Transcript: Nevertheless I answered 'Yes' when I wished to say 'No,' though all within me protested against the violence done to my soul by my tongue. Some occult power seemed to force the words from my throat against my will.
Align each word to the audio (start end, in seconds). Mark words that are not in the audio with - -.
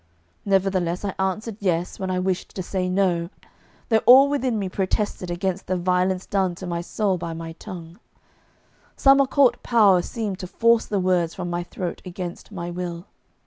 Nevertheless 0.45 1.05
I 1.05 1.13
answered 1.19 1.57
'Yes' 1.59 1.99
when 1.99 2.09
I 2.09 2.17
wished 2.17 2.55
to 2.55 2.63
say 2.63 2.89
'No,' 2.89 3.29
though 3.89 4.01
all 4.07 4.29
within 4.31 4.57
me 4.57 4.67
protested 4.67 5.29
against 5.29 5.67
the 5.67 5.77
violence 5.77 6.25
done 6.25 6.55
to 6.55 6.65
my 6.65 6.81
soul 6.81 7.19
by 7.19 7.33
my 7.33 7.51
tongue. 7.51 7.99
Some 8.95 9.19
occult 9.21 9.61
power 9.61 10.01
seemed 10.01 10.39
to 10.39 10.47
force 10.47 10.87
the 10.87 10.99
words 10.99 11.35
from 11.35 11.51
my 11.51 11.61
throat 11.61 12.01
against 12.03 12.51
my 12.51 12.71
will. 12.71 13.05